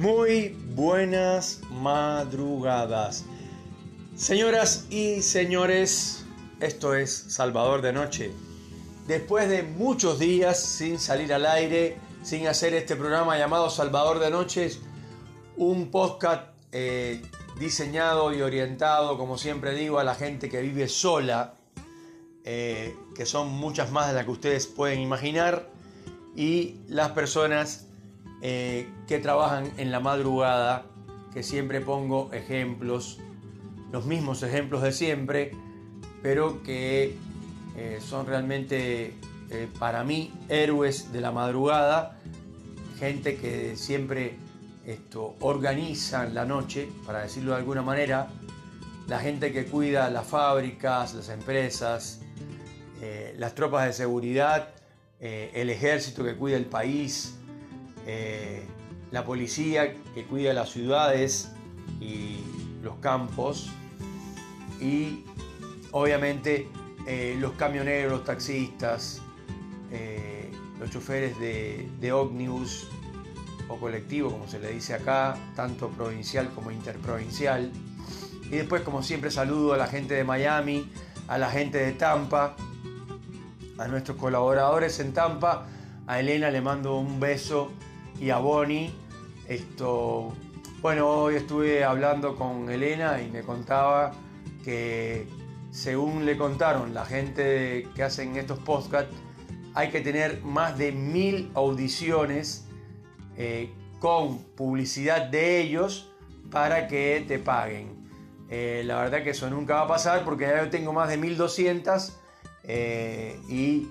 [0.00, 3.26] Muy buenas madrugadas.
[4.16, 6.24] Señoras y señores,
[6.58, 8.32] esto es Salvador de Noche.
[9.06, 14.30] Después de muchos días sin salir al aire, sin hacer este programa llamado Salvador de
[14.30, 14.80] Noches,
[15.58, 17.20] un podcast eh,
[17.58, 21.56] diseñado y orientado, como siempre digo, a la gente que vive sola,
[22.44, 25.68] eh, que son muchas más de las que ustedes pueden imaginar,
[26.34, 27.89] y las personas
[28.42, 30.86] eh, que trabajan en la madrugada,
[31.32, 33.18] que siempre pongo ejemplos,
[33.92, 35.52] los mismos ejemplos de siempre,
[36.22, 37.16] pero que
[37.76, 39.14] eh, son realmente
[39.80, 42.16] para mí héroes de la madrugada,
[43.00, 44.36] gente que siempre
[44.86, 48.28] esto, organizan la noche, para decirlo de alguna manera,
[49.06, 52.20] la gente que cuida las fábricas, las empresas,
[53.00, 54.68] eh, las tropas de seguridad,
[55.20, 57.34] eh, el ejército que cuida el país,
[58.06, 58.64] eh,
[59.10, 61.52] la policía que cuida las ciudades
[62.00, 62.38] y
[62.82, 63.70] los campos
[64.80, 65.24] y
[65.90, 66.68] obviamente
[67.38, 69.20] los camioneros, los taxistas,
[70.78, 72.86] los choferes de, de ómnibus
[73.70, 77.70] o colectivo, como se le dice acá, tanto provincial como interprovincial.
[78.44, 80.90] Y después, como siempre, saludo a la gente de Miami,
[81.28, 82.56] a la gente de Tampa,
[83.78, 85.66] a nuestros colaboradores en Tampa.
[86.06, 87.70] A Elena le mando un beso
[88.20, 88.92] y a Bonnie.
[89.48, 90.32] Esto,
[90.82, 94.12] bueno, hoy estuve hablando con Elena y me contaba
[94.62, 95.26] que
[95.70, 99.14] según le contaron la gente que hacen estos podcasts,
[99.74, 102.66] hay que tener más de mil audiciones
[103.36, 106.12] eh, con publicidad de ellos
[106.50, 107.98] para que te paguen.
[108.50, 111.16] Eh, la verdad que eso nunca va a pasar porque ya yo tengo más de
[111.16, 112.18] 1200
[112.64, 113.88] eh, y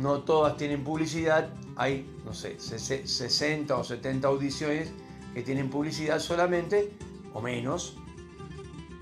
[0.00, 1.50] no todas tienen publicidad.
[1.78, 4.92] Hay, no sé, 60 o 70 audiciones
[5.32, 6.92] que tienen publicidad solamente
[7.32, 7.96] o menos.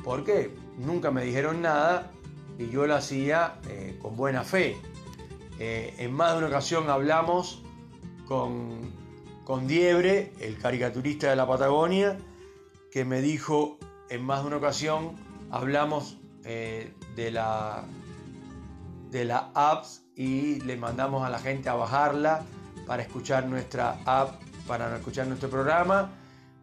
[0.04, 2.12] Porque nunca me dijeron nada
[2.58, 4.76] y yo lo hacía eh, con buena fe.
[5.58, 7.62] Eh, en más de una ocasión hablamos
[8.26, 8.92] con,
[9.44, 12.18] con Diebre, el caricaturista de la Patagonia,
[12.92, 13.78] que me dijo
[14.10, 15.16] en más de una ocasión,
[15.50, 17.86] hablamos de la
[19.10, 22.44] de la apps y le mandamos a la gente a bajarla
[22.86, 26.12] para escuchar nuestra app, para escuchar nuestro programa.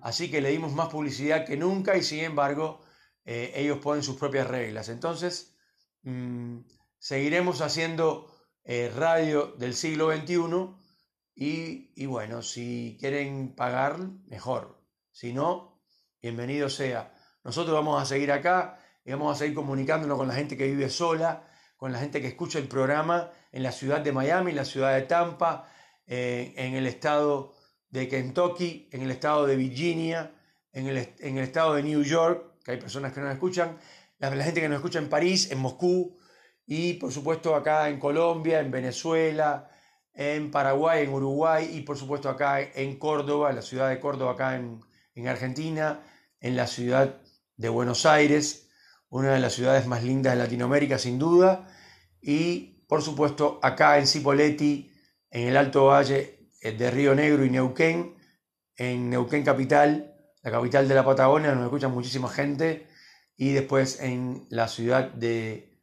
[0.01, 2.81] Así que le dimos más publicidad que nunca y sin embargo
[3.25, 4.89] eh, ellos ponen sus propias reglas.
[4.89, 5.55] Entonces,
[6.03, 6.59] mm,
[6.97, 8.31] seguiremos haciendo
[8.63, 10.37] eh, radio del siglo XXI
[11.35, 14.81] y, y bueno, si quieren pagar, mejor.
[15.11, 15.81] Si no,
[16.21, 17.13] bienvenido sea.
[17.43, 20.89] Nosotros vamos a seguir acá y vamos a seguir comunicándonos con la gente que vive
[20.89, 21.43] sola,
[21.75, 24.95] con la gente que escucha el programa en la ciudad de Miami, en la ciudad
[24.95, 25.69] de Tampa,
[26.05, 27.53] en el estado
[27.89, 30.31] de Kentucky, en el estado de Virginia,
[30.71, 33.77] en el, en el, estado de New York, que hay personas que nos escuchan,
[34.17, 36.17] la, gente que nos escucha en París, en Moscú,
[36.65, 39.69] y por supuesto acá en Colombia, en Venezuela,
[40.13, 44.31] en Paraguay, en Uruguay, y por supuesto acá en Córdoba, en la ciudad de Córdoba,
[44.31, 44.81] acá en,
[45.13, 46.01] en Argentina,
[46.39, 47.21] en la ciudad
[47.57, 48.69] de Buenos Aires,
[49.09, 51.67] una de las ciudades más lindas de Latinoamérica sin duda,
[52.19, 54.92] y por supuesto acá en Cipolletti,
[55.33, 58.15] en el Alto Valle eh, de Río Negro y Neuquén,
[58.77, 62.87] en Neuquén Capital, la capital de la Patagonia, nos escucha muchísima gente,
[63.35, 65.79] y después en la ciudad de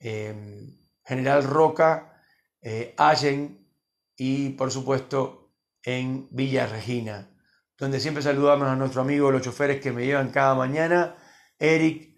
[0.00, 2.20] em, General Roca,
[2.60, 3.64] eh, Allen
[4.16, 5.54] y por supuesto
[5.84, 7.30] en Villa Regina,
[7.78, 11.16] donde siempre saludamos a nuestro amigo, los choferes que me llevan cada mañana,
[11.56, 12.16] Eric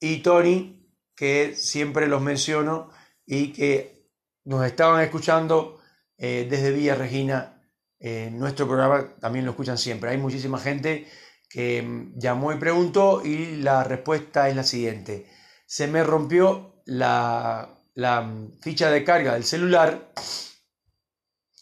[0.00, 2.90] y Tony, que siempre los menciono
[3.26, 4.08] y que
[4.44, 5.77] nos estaban escuchando
[6.18, 7.62] eh, desde Villa Regina.
[8.00, 10.10] Eh, nuestro programa también lo escuchan siempre.
[10.10, 11.06] Hay muchísima gente
[11.48, 15.26] que mm, llamó y preguntó y la respuesta es la siguiente.
[15.66, 20.12] Se me rompió la, mm, ficha de carga del celular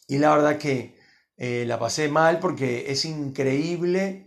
[0.09, 0.97] y la verdad que
[1.37, 4.25] eh, la pasé mal porque es increíble,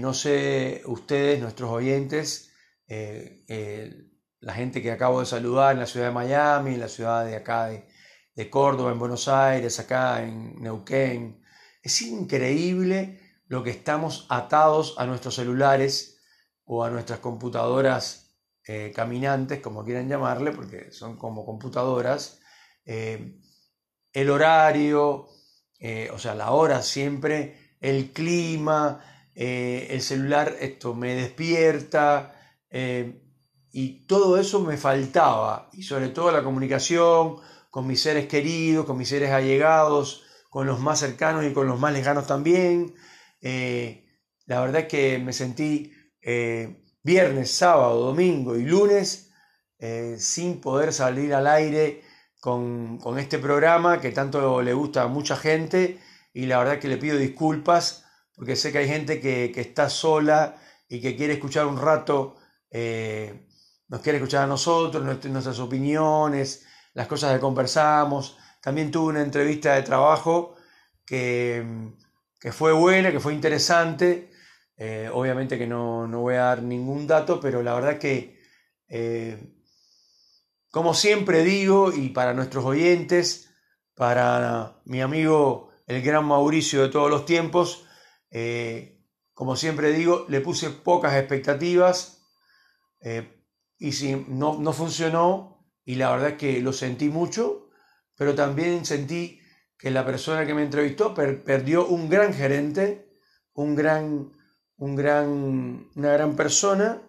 [0.00, 2.52] no sé ustedes, nuestros oyentes,
[2.86, 7.36] la gente que acabo de saludar en la ciudad de Miami, en la ciudad de
[7.36, 7.70] acá
[8.46, 11.42] Córdoba, en Buenos Aires, acá en Neuquén.
[11.82, 16.20] Es increíble lo que estamos atados a nuestros celulares
[16.64, 22.38] o a nuestras computadoras eh, caminantes, como quieran llamarle, porque son como computadoras.
[22.84, 23.40] Eh,
[24.12, 25.26] el horario,
[25.80, 29.00] eh, o sea, la hora siempre, el clima,
[29.34, 32.34] el celular, esto me despierta
[33.70, 37.36] y todo eso me faltaba, y sobre todo la comunicación
[37.70, 41.78] con mis seres queridos, con mis seres allegados, con los más cercanos y con los
[41.78, 42.94] más lejanos también.
[43.40, 44.06] Eh,
[44.46, 45.92] la verdad es que me sentí
[46.22, 49.30] eh, viernes, sábado, domingo y lunes
[49.78, 52.02] eh, sin poder salir al aire
[52.40, 55.98] con, este programa que tanto le gusta a mucha gente
[56.32, 58.04] y la verdad que le pido disculpas
[58.34, 60.56] porque sé que hay gente que, está sola
[60.88, 62.36] y que quiere escuchar un rato,
[63.88, 66.64] nos quiere escuchar a nosotros, nuestras opiniones,
[66.98, 68.36] las cosas que conversamos.
[68.60, 70.56] También tuve una entrevista de trabajo
[71.06, 71.64] que,
[72.50, 74.32] fue buena, que fue interesante.
[74.76, 78.40] Eh, obviamente que no, voy a dar ningún dato, pero la verdad que,
[78.88, 79.54] eh,
[80.72, 83.54] como siempre digo, y para nuestros oyentes,
[83.94, 87.86] para mi amigo el gran Mauricio de todos los tiempos,
[88.32, 89.04] eh,
[89.34, 92.24] como siempre digo, le puse pocas expectativas
[93.78, 95.57] y si no, no funcionó,
[95.88, 97.70] y la verdad que lo sentí mucho,
[98.14, 99.40] pero también sentí
[99.78, 103.08] que la persona que me entrevistó perdió un gran gerente,
[103.54, 104.30] un gran,
[104.76, 107.00] un gran, una gran persona,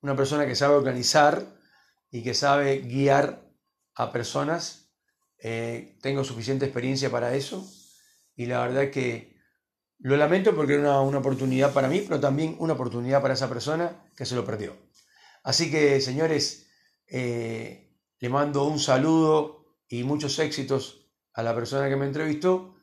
[0.00, 1.44] una persona que sabe organizar
[2.10, 3.52] y que sabe guiar
[3.96, 4.94] a personas.
[5.36, 7.70] Eh, tengo suficiente experiencia para eso
[8.34, 9.36] y la verdad que
[9.98, 14.10] lo lamento porque era una, oportunidad para mí, pero también una oportunidad para esa persona
[14.16, 14.74] que se lo perdió.
[15.44, 16.70] Así que, señores,
[17.08, 17.91] eh,
[18.22, 22.76] le mando un saludo y muchos éxitos a la persona que me entrevistó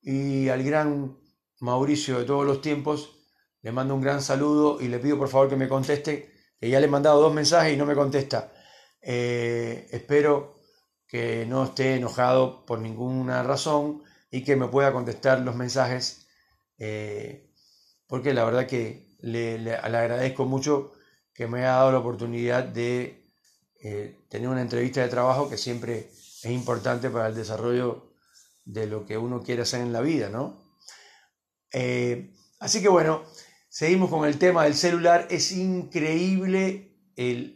[0.00, 1.18] y al gran
[1.58, 3.10] Mauricio de todos los tiempos.
[3.62, 6.30] Le mando un gran saludo y le pido por favor que me conteste,
[6.60, 8.52] que ya le he mandado dos mensajes y no me contesta.
[9.02, 10.60] Eh, espero
[11.08, 16.28] que no esté enojado por ninguna razón y que me pueda contestar los mensajes,
[16.78, 17.50] eh,
[18.06, 20.92] porque la verdad que le, agradezco mucho
[21.32, 23.23] que me haya dado la oportunidad de
[23.86, 28.14] eh, tener una entrevista de trabajo que siempre es importante para el desarrollo
[28.64, 30.58] de lo que uno quiere hacer en la vida, ¿no?
[31.70, 33.24] Eh, así que bueno,
[33.68, 35.26] seguimos con el tema del celular.
[35.28, 36.96] Es increíble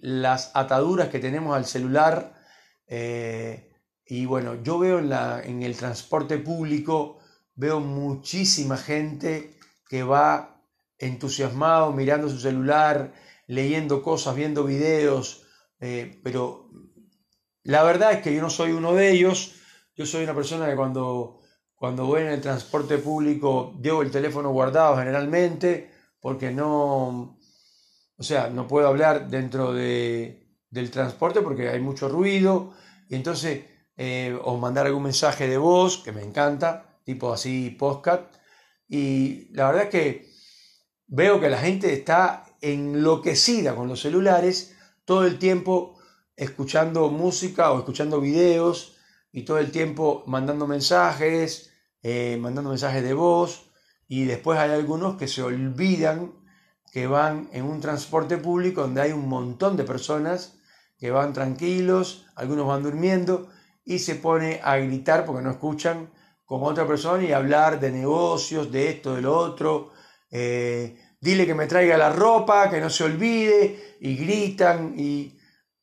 [0.03, 2.39] las ataduras que tenemos al celular.
[2.87, 3.73] Eh,
[4.05, 7.21] y bueno, yo veo en, en el transporte público,
[7.55, 9.59] veo muchísima gente
[9.89, 10.63] que va
[10.99, 13.15] entusiasmado mirando su celular,
[13.47, 15.48] leyendo cosas, viendo videos,
[15.81, 16.71] eh, pero
[17.63, 19.55] la verdad es que yo no soy uno de ellos.
[19.95, 21.41] Yo soy una persona que cuando,
[21.75, 25.91] cuando voy en el transporte público llevo el teléfono guardado generalmente
[26.21, 27.39] porque no,
[28.17, 32.73] o sea, no puedo hablar dentro de, del transporte porque hay mucho ruido.
[33.09, 33.65] Y entonces,
[33.97, 38.35] eh, o mandar algún mensaje de voz, que me encanta, tipo así podcast.
[38.89, 40.29] Y la verdad es que
[41.07, 44.77] veo que la gente está enloquecida con los celulares
[45.09, 45.97] todo el tiempo
[46.37, 48.99] escuchando música o escuchando videos
[49.33, 51.73] y todo el tiempo mandando mensajes,
[52.03, 53.71] eh, mandando mensajes de voz
[54.07, 56.35] y después hay algunos que se olvidan
[56.93, 60.59] que van en un transporte público donde hay un montón de personas
[60.99, 63.49] que van tranquilos, algunos van durmiendo
[63.87, 66.11] y se pone a gritar porque no escuchan
[66.45, 69.91] con otra persona y hablar de negocios, de esto, de lo otro.
[70.31, 75.39] Eh, dile que me traiga la ropa, que no se olvide, y gritan, y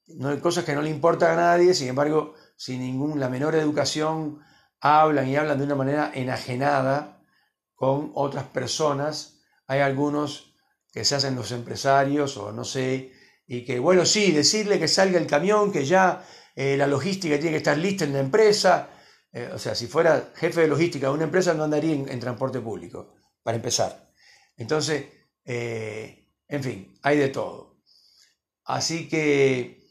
[0.08, 3.56] no hay cosas que no le importan a nadie, sin embargo, sin ningún, la menor
[3.56, 4.40] educación,
[4.80, 7.22] hablan y hablan de una manera enajenada
[7.74, 9.40] con otras personas.
[9.68, 10.56] Hay algunos
[10.92, 13.12] que se hacen los empresarios o no sé,
[13.48, 16.26] y que, bueno, sí, decirle que salga el camión, que ya
[16.56, 18.90] eh, la logística tiene que estar lista en la empresa.
[19.32, 22.60] Eh, o sea, si fuera jefe de logística de una empresa no andaría en, transporte
[22.60, 23.14] público,
[23.44, 24.10] para empezar.
[24.58, 25.06] Entonces,
[25.46, 27.78] eh, en fin, hay de todo.
[28.66, 29.86] Así que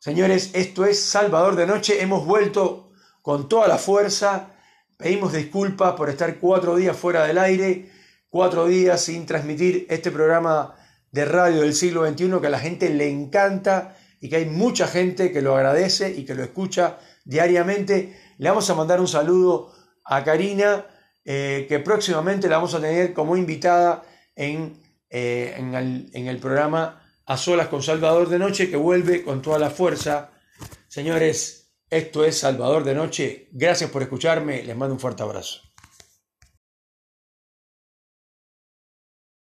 [0.00, 2.00] Señores, esto es Salvador de Noche.
[2.00, 2.90] Hemos vuelto
[3.20, 4.48] con toda la fuerza.
[4.96, 7.90] Pedimos disculpas por estar cuatro días fuera del aire,
[8.30, 10.74] cuatro días sin transmitir este programa
[11.12, 14.88] de radio del siglo XXI que a la gente le encanta y que hay mucha
[14.88, 18.18] gente que lo agradece y que lo escucha diariamente.
[18.38, 19.70] Le vamos a mandar un saludo
[20.02, 20.86] a Karina,
[21.26, 24.02] eh, que próximamente la vamos a tener como invitada
[24.34, 29.58] en, eh, en el programa a solas con Salvador de Noche que vuelve con toda
[29.58, 30.30] la fuerza.
[30.88, 33.48] Señores, esto es Salvador de Noche.
[33.52, 34.64] Gracias por escucharme.
[34.64, 35.69] Les mando un fuerte abrazo.